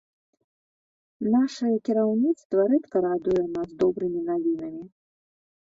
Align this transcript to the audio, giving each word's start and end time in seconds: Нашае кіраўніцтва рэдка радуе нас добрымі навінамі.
Нашае 1.33 1.73
кіраўніцтва 1.89 2.67
рэдка 2.73 2.97
радуе 3.09 3.43
нас 3.55 3.69
добрымі 3.85 4.19
навінамі. 4.33 4.83